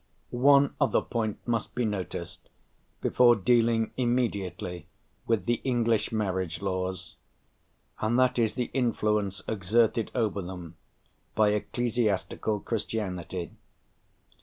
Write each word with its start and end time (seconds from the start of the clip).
One 0.31 0.73
other 0.81 1.03
point 1.03 1.37
must 1.47 1.75
be 1.75 1.85
noticed, 1.85 2.49
before 3.01 3.35
dealing 3.35 3.91
immediately 3.97 4.87
with 5.27 5.45
the 5.45 5.61
English 5.63 6.11
marriage 6.11 6.59
laws, 6.59 7.17
and 7.99 8.17
that 8.17 8.39
is 8.39 8.55
the 8.55 8.71
influence 8.73 9.43
exerted 9.47 10.09
over 10.15 10.41
them 10.41 10.75
by 11.35 11.49
ecclesiastical 11.49 12.61
Christianity. 12.61 13.51